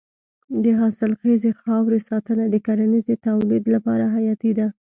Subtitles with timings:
[0.63, 4.67] د حاصلخیزې خاورې ساتنه د کرنیزې تولید لپاره حیاتي ده.